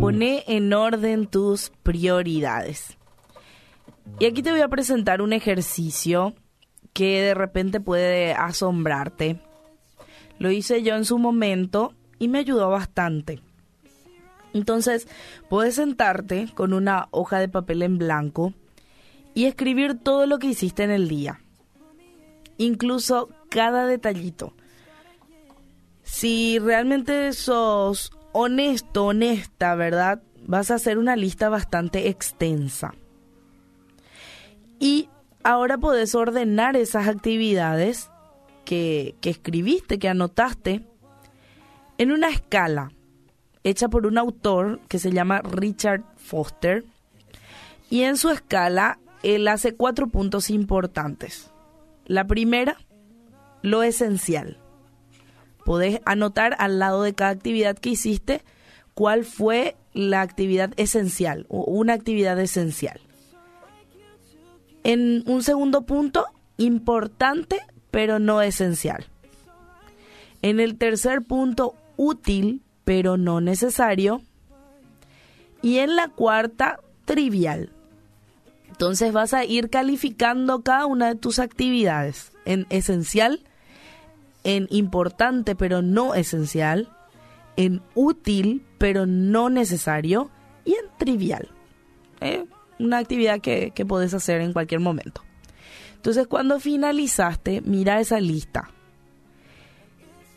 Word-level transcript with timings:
Pone 0.00 0.44
en 0.46 0.72
orden 0.72 1.26
tus 1.26 1.70
prioridades. 1.82 2.96
Y 4.18 4.26
aquí 4.26 4.42
te 4.42 4.50
voy 4.50 4.62
a 4.62 4.68
presentar 4.68 5.22
un 5.22 5.32
ejercicio 5.32 6.34
que 6.92 7.22
de 7.22 7.34
repente 7.34 7.80
puede 7.80 8.32
asombrarte. 8.32 9.40
Lo 10.38 10.50
hice 10.50 10.82
yo 10.82 10.96
en 10.96 11.04
su 11.04 11.18
momento 11.18 11.94
y 12.18 12.28
me 12.28 12.38
ayudó 12.38 12.70
bastante. 12.70 13.40
Entonces, 14.52 15.06
puedes 15.48 15.76
sentarte 15.76 16.48
con 16.54 16.72
una 16.72 17.08
hoja 17.10 17.38
de 17.38 17.48
papel 17.48 17.82
en 17.82 17.98
blanco 17.98 18.54
y 19.34 19.44
escribir 19.44 19.98
todo 19.98 20.26
lo 20.26 20.38
que 20.38 20.48
hiciste 20.48 20.82
en 20.82 20.90
el 20.90 21.08
día. 21.08 21.40
Incluso 22.56 23.28
cada 23.50 23.86
detallito. 23.86 24.54
Si 26.10 26.58
realmente 26.58 27.34
sos 27.34 28.10
honesto, 28.32 29.06
honesta, 29.06 29.74
¿verdad? 29.74 30.22
Vas 30.46 30.70
a 30.70 30.76
hacer 30.76 30.96
una 30.96 31.16
lista 31.16 31.50
bastante 31.50 32.08
extensa. 32.08 32.94
Y 34.80 35.10
ahora 35.44 35.76
podés 35.76 36.14
ordenar 36.14 36.76
esas 36.76 37.08
actividades 37.08 38.10
que, 38.64 39.16
que 39.20 39.28
escribiste, 39.28 39.98
que 39.98 40.08
anotaste, 40.08 40.82
en 41.98 42.10
una 42.10 42.30
escala 42.30 42.90
hecha 43.62 43.88
por 43.88 44.06
un 44.06 44.16
autor 44.16 44.80
que 44.88 44.98
se 44.98 45.12
llama 45.12 45.42
Richard 45.42 46.04
Foster. 46.16 46.86
Y 47.90 48.04
en 48.04 48.16
su 48.16 48.30
escala, 48.30 48.98
él 49.22 49.46
hace 49.46 49.74
cuatro 49.74 50.08
puntos 50.08 50.48
importantes. 50.48 51.50
La 52.06 52.26
primera, 52.26 52.78
lo 53.60 53.82
esencial. 53.82 54.58
Podés 55.68 56.00
anotar 56.06 56.56
al 56.60 56.78
lado 56.78 57.02
de 57.02 57.12
cada 57.12 57.30
actividad 57.30 57.76
que 57.76 57.90
hiciste 57.90 58.40
cuál 58.94 59.26
fue 59.26 59.76
la 59.92 60.22
actividad 60.22 60.72
esencial 60.78 61.44
o 61.50 61.62
una 61.64 61.92
actividad 61.92 62.40
esencial. 62.40 62.98
En 64.82 65.24
un 65.26 65.42
segundo 65.42 65.82
punto, 65.82 66.24
importante 66.56 67.60
pero 67.90 68.18
no 68.18 68.40
esencial. 68.40 69.04
En 70.40 70.58
el 70.58 70.78
tercer 70.78 71.20
punto, 71.20 71.74
útil 71.98 72.62
pero 72.86 73.18
no 73.18 73.42
necesario. 73.42 74.22
Y 75.60 75.80
en 75.80 75.96
la 75.96 76.08
cuarta, 76.08 76.80
trivial. 77.04 77.74
Entonces 78.68 79.12
vas 79.12 79.34
a 79.34 79.44
ir 79.44 79.68
calificando 79.68 80.62
cada 80.62 80.86
una 80.86 81.08
de 81.08 81.16
tus 81.16 81.38
actividades 81.38 82.32
en 82.46 82.66
esencial, 82.70 83.42
en 84.44 84.66
importante 84.70 85.54
pero 85.54 85.82
no 85.82 86.14
esencial, 86.14 86.88
en 87.56 87.82
útil 87.94 88.64
pero 88.78 89.06
no 89.06 89.50
necesario 89.50 90.30
y 90.64 90.72
en 90.72 90.86
trivial. 90.98 91.48
¿eh? 92.20 92.44
Una 92.78 92.98
actividad 92.98 93.40
que, 93.40 93.72
que 93.72 93.86
hacer 94.14 94.40
en 94.40 94.52
cualquier 94.52 94.80
momento. 94.80 95.22
Entonces 95.96 96.26
cuando 96.26 96.60
finalizaste, 96.60 97.60
mira 97.62 98.00
esa 98.00 98.20
lista. 98.20 98.70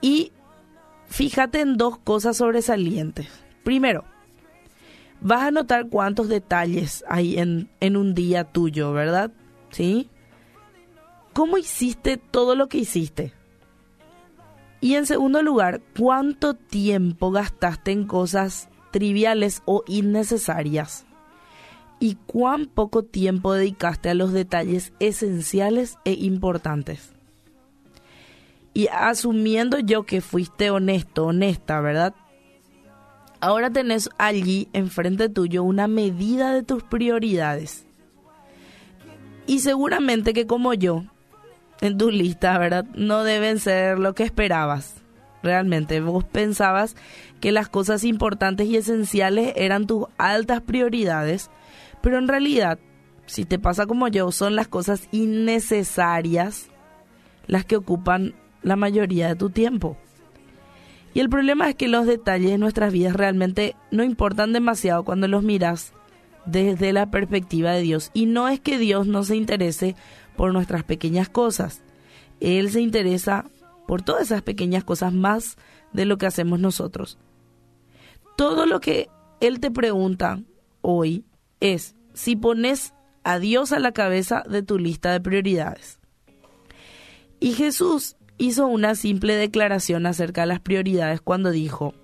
Y 0.00 0.32
fíjate 1.06 1.60
en 1.60 1.76
dos 1.76 1.98
cosas 1.98 2.36
sobresalientes. 2.36 3.28
Primero, 3.62 4.04
vas 5.20 5.44
a 5.44 5.50
notar 5.50 5.88
cuántos 5.88 6.28
detalles 6.28 7.04
hay 7.08 7.38
en, 7.38 7.70
en 7.80 7.96
un 7.96 8.14
día 8.14 8.44
tuyo, 8.44 8.92
¿verdad? 8.92 9.30
¿Sí? 9.70 10.10
¿Cómo 11.32 11.56
hiciste 11.56 12.16
todo 12.16 12.54
lo 12.54 12.68
que 12.68 12.78
hiciste? 12.78 13.32
Y 14.84 14.96
en 14.96 15.06
segundo 15.06 15.42
lugar, 15.42 15.80
¿cuánto 15.98 16.52
tiempo 16.52 17.30
gastaste 17.30 17.90
en 17.90 18.06
cosas 18.06 18.68
triviales 18.90 19.62
o 19.64 19.82
innecesarias? 19.86 21.06
¿Y 22.00 22.16
cuán 22.26 22.66
poco 22.66 23.02
tiempo 23.02 23.54
dedicaste 23.54 24.10
a 24.10 24.14
los 24.14 24.34
detalles 24.34 24.92
esenciales 25.00 25.96
e 26.04 26.12
importantes? 26.12 27.14
Y 28.74 28.88
asumiendo 28.88 29.78
yo 29.78 30.02
que 30.02 30.20
fuiste 30.20 30.68
honesto, 30.70 31.28
honesta, 31.28 31.80
¿verdad? 31.80 32.14
Ahora 33.40 33.70
tenés 33.70 34.10
allí 34.18 34.68
enfrente 34.74 35.30
tuyo 35.30 35.64
una 35.64 35.88
medida 35.88 36.52
de 36.52 36.62
tus 36.62 36.82
prioridades. 36.82 37.86
Y 39.46 39.60
seguramente 39.60 40.34
que 40.34 40.46
como 40.46 40.74
yo, 40.74 41.04
en 41.84 41.98
tu 41.98 42.10
lista, 42.10 42.56
¿verdad? 42.58 42.86
No 42.94 43.24
deben 43.24 43.58
ser 43.58 43.98
lo 43.98 44.14
que 44.14 44.22
esperabas. 44.22 44.94
Realmente, 45.42 46.00
vos 46.00 46.24
pensabas 46.24 46.96
que 47.40 47.52
las 47.52 47.68
cosas 47.68 48.04
importantes 48.04 48.66
y 48.66 48.76
esenciales 48.76 49.52
eran 49.56 49.86
tus 49.86 50.06
altas 50.16 50.62
prioridades, 50.62 51.50
pero 52.00 52.18
en 52.18 52.28
realidad, 52.28 52.78
si 53.26 53.44
te 53.44 53.58
pasa 53.58 53.86
como 53.86 54.08
yo, 54.08 54.32
son 54.32 54.56
las 54.56 54.68
cosas 54.68 55.08
innecesarias 55.12 56.70
las 57.46 57.66
que 57.66 57.76
ocupan 57.76 58.34
la 58.62 58.76
mayoría 58.76 59.28
de 59.28 59.36
tu 59.36 59.50
tiempo. 59.50 59.98
Y 61.12 61.20
el 61.20 61.28
problema 61.28 61.68
es 61.68 61.74
que 61.76 61.88
los 61.88 62.06
detalles 62.06 62.50
de 62.50 62.58
nuestras 62.58 62.92
vidas 62.92 63.14
realmente 63.14 63.76
no 63.90 64.02
importan 64.02 64.52
demasiado 64.52 65.04
cuando 65.04 65.28
los 65.28 65.42
miras 65.42 65.92
desde 66.46 66.92
la 66.92 67.10
perspectiva 67.10 67.72
de 67.72 67.82
Dios. 67.82 68.10
Y 68.14 68.26
no 68.26 68.48
es 68.48 68.60
que 68.60 68.78
Dios 68.78 69.06
no 69.06 69.22
se 69.22 69.36
interese 69.36 69.94
por 70.36 70.52
nuestras 70.52 70.84
pequeñas 70.84 71.28
cosas. 71.28 71.82
Él 72.40 72.70
se 72.70 72.80
interesa 72.80 73.44
por 73.86 74.02
todas 74.02 74.22
esas 74.22 74.42
pequeñas 74.42 74.84
cosas 74.84 75.12
más 75.12 75.56
de 75.92 76.04
lo 76.04 76.18
que 76.18 76.26
hacemos 76.26 76.60
nosotros. 76.60 77.18
Todo 78.36 78.66
lo 78.66 78.80
que 78.80 79.08
Él 79.40 79.60
te 79.60 79.70
pregunta 79.70 80.40
hoy 80.80 81.24
es 81.60 81.94
si 82.14 82.36
pones 82.36 82.94
a 83.22 83.38
Dios 83.38 83.72
a 83.72 83.78
la 83.78 83.92
cabeza 83.92 84.42
de 84.48 84.62
tu 84.62 84.78
lista 84.78 85.12
de 85.12 85.20
prioridades. 85.20 85.98
Y 87.40 87.52
Jesús 87.52 88.16
hizo 88.38 88.66
una 88.66 88.94
simple 88.94 89.34
declaración 89.34 90.06
acerca 90.06 90.42
de 90.42 90.48
las 90.48 90.60
prioridades 90.60 91.20
cuando 91.20 91.50
dijo 91.50 91.94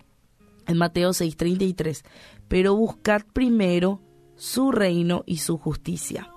en 0.67 0.79
Mateo 0.79 1.11
6:33, 1.11 2.05
pero 2.49 2.75
buscad 2.75 3.23
primero 3.33 4.01
su 4.37 4.73
reino 4.73 5.23
y 5.27 5.39
su 5.39 5.59
justicia. 5.59 6.31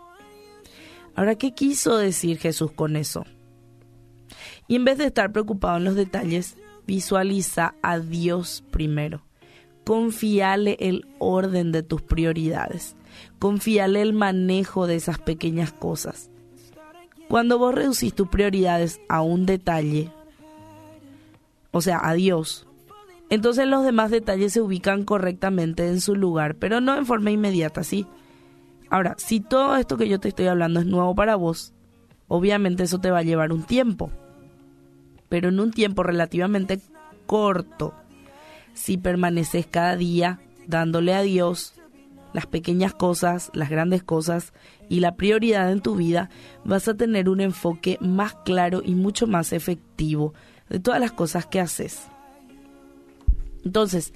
Ahora, 1.16 1.36
¿qué 1.36 1.54
quiso 1.54 1.98
decir 1.98 2.38
Jesús 2.38 2.72
con 2.72 2.96
eso? 2.96 3.26
Y 4.68 4.76
en 4.76 4.86
vez 4.86 4.98
de 4.98 5.06
estar 5.06 5.32
preocupado 5.32 5.78
en 5.78 5.84
los 5.84 5.96
detalles, 5.96 6.58
visualiza 6.88 7.76
a 7.82 8.00
Dios 8.00 8.64
primero. 8.72 9.24
Confíale 9.86 10.78
el 10.80 11.06
orden 11.20 11.72
de 11.72 11.84
tus 11.84 12.02
prioridades. 12.02 12.96
Confíale 13.40 14.02
el 14.02 14.14
manejo 14.14 14.88
de 14.88 14.96
esas 14.96 15.20
pequeñas 15.20 15.72
cosas. 15.74 16.30
Cuando 17.28 17.58
vos 17.58 17.76
reducís 17.76 18.14
tus 18.14 18.28
prioridades 18.28 19.02
a 19.10 19.22
un 19.22 19.46
detalle, 19.46 20.12
o 21.72 21.82
sea, 21.82 22.00
a 22.04 22.14
Dios, 22.14 22.68
entonces 23.30 23.68
los 23.68 23.84
demás 23.84 24.12
detalles 24.12 24.54
se 24.54 24.62
ubican 24.62 25.04
correctamente 25.04 25.88
en 25.88 26.02
su 26.02 26.16
lugar, 26.16 26.56
pero 26.56 26.82
no 26.82 26.96
en 26.96 27.06
forma 27.06 27.32
inmediata, 27.32 27.84
¿sí? 27.84 28.06
Ahora, 28.94 29.16
si 29.18 29.40
todo 29.40 29.76
esto 29.78 29.98
que 29.98 30.08
yo 30.08 30.20
te 30.20 30.28
estoy 30.28 30.46
hablando 30.46 30.80
es 30.80 30.86
nuevo 30.86 31.16
para 31.16 31.36
vos, 31.36 31.74
obviamente 32.28 32.84
eso 32.84 33.00
te 33.00 33.10
va 33.10 33.18
a 33.18 33.24
llevar 33.24 33.52
un 33.52 33.64
tiempo, 33.64 34.12
pero 35.30 35.50
en 35.50 35.60
un 35.60 35.72
tiempo 35.72 36.04
relativamente 36.04 36.80
corto, 37.26 37.96
si 38.76 39.00
permaneces 39.00 39.66
cada 39.66 39.96
día 39.96 40.42
dándole 40.68 41.16
a 41.16 41.24
Dios 41.24 41.74
las 42.34 42.46
pequeñas 42.46 42.94
cosas, 42.94 43.50
las 43.56 43.72
grandes 43.72 44.04
cosas 44.04 44.54
y 44.90 45.00
la 45.00 45.16
prioridad 45.16 45.72
en 45.72 45.82
tu 45.82 45.96
vida, 45.96 46.30
vas 46.64 46.88
a 46.88 46.94
tener 46.94 47.30
un 47.30 47.42
enfoque 47.42 47.98
más 48.00 48.36
claro 48.46 48.84
y 48.86 48.94
mucho 48.94 49.26
más 49.26 49.54
efectivo 49.54 50.36
de 50.70 50.80
todas 50.80 51.00
las 51.00 51.14
cosas 51.14 51.48
que 51.48 51.60
haces. 51.60 52.10
Entonces, 53.66 54.14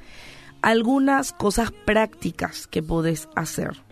algunas 0.62 1.34
cosas 1.34 1.72
prácticas 1.72 2.68
que 2.68 2.84
puedes 2.84 3.28
hacer. 3.36 3.87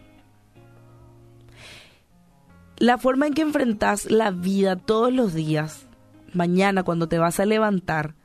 La 2.77 2.97
forma 2.97 3.27
en 3.27 3.33
que 3.33 3.41
enfrentas 3.41 4.11
la 4.11 4.31
vida 4.31 4.75
todos 4.75 5.11
los 5.11 5.33
días, 5.33 5.87
mañana 6.33 6.83
cuando 6.83 7.07
te 7.07 7.17
vas 7.17 7.39
a 7.39 7.45
levantar, 7.45 8.15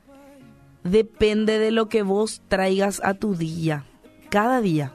depende 0.83 1.57
de 1.57 1.71
lo 1.71 1.87
que 1.87 2.03
vos 2.03 2.41
traigas 2.49 3.01
a 3.03 3.13
tu 3.13 3.35
día, 3.35 3.85
cada 4.29 4.59
día. 4.59 4.91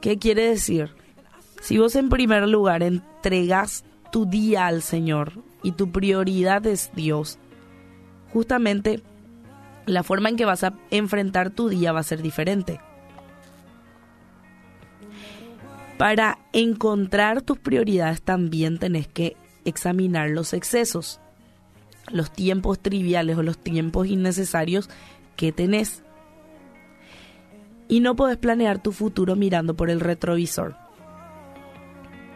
¿Qué 0.00 0.18
quiere 0.18 0.48
decir? 0.48 0.90
Si 1.60 1.76
vos 1.78 1.94
en 1.94 2.08
primer 2.08 2.48
lugar 2.48 2.82
entregas 2.82 3.84
tu 4.10 4.24
día 4.24 4.66
al 4.66 4.80
Señor 4.80 5.32
y 5.62 5.72
tu 5.72 5.92
prioridad 5.92 6.66
es 6.66 6.90
Dios, 6.94 7.38
justamente 8.32 9.02
la 9.84 10.02
forma 10.02 10.30
en 10.30 10.36
que 10.36 10.46
vas 10.46 10.64
a 10.64 10.74
enfrentar 10.90 11.50
tu 11.50 11.68
día 11.68 11.92
va 11.92 12.00
a 12.00 12.04
ser 12.04 12.22
diferente. 12.22 12.80
Para 15.98 16.38
encontrar 16.52 17.42
tus 17.42 17.58
prioridades 17.58 18.20
también 18.22 18.78
tenés 18.78 19.08
que 19.08 19.36
examinar 19.64 20.30
los 20.30 20.52
excesos. 20.52 21.20
los 22.12 22.30
tiempos 22.32 22.78
triviales 22.78 23.36
o 23.36 23.42
los 23.42 23.58
tiempos 23.58 24.06
innecesarios 24.06 24.88
que 25.34 25.50
tenés. 25.50 26.04
Y 27.88 27.98
no 27.98 28.14
podés 28.14 28.36
planear 28.36 28.80
tu 28.80 28.92
futuro 28.92 29.34
mirando 29.34 29.74
por 29.74 29.90
el 29.90 29.98
retrovisor. 29.98 30.76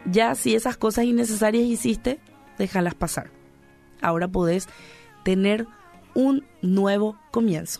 Ya 0.03 0.35
si 0.35 0.55
esas 0.55 0.75
cosas 0.75 1.05
innecesarias 1.05 1.63
hiciste, 1.63 2.19
déjalas 2.57 2.95
pasar. 2.95 3.31
Ahora 4.01 4.27
podés 4.27 4.67
tener 5.23 5.67
un 6.15 6.43
nuevo 6.61 7.17
comienzo. 7.31 7.79